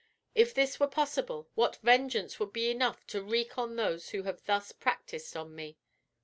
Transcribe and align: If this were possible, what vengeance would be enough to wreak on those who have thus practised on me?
If 0.33 0.55
this 0.55 0.79
were 0.79 0.87
possible, 0.87 1.51
what 1.53 1.75
vengeance 1.83 2.39
would 2.39 2.51
be 2.51 2.71
enough 2.71 3.05
to 3.05 3.21
wreak 3.21 3.59
on 3.59 3.75
those 3.75 4.09
who 4.09 4.23
have 4.23 4.43
thus 4.45 4.71
practised 4.71 5.37
on 5.37 5.53
me? 5.53 5.77